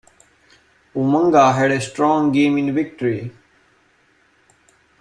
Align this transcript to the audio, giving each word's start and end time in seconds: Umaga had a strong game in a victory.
Umaga 0.95 1.53
had 1.55 1.69
a 1.69 1.79
strong 1.79 2.31
game 2.31 2.57
in 2.57 2.69
a 2.69 2.71
victory. 2.73 3.31